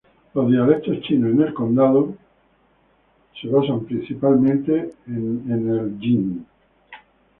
Los 0.33 0.47
dialectos 0.49 0.99
chinos 1.01 1.29
en 1.31 1.41
el 1.43 1.53
condado 1.53 2.15
de 3.43 3.49
están 3.59 3.81
principalmente 3.81 4.95
en 5.05 5.47
el 5.47 5.61
idioma 5.93 5.99
Jin. 5.99 6.45